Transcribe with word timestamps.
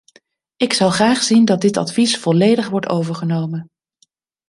Ik 0.55 0.73
zou 0.73 0.91
graag 0.91 1.21
zien 1.23 1.45
dat 1.45 1.61
dit 1.61 1.77
advies 1.77 2.17
volledig 2.17 2.69
wordt 2.69 2.89
overgenomen. 2.89 3.69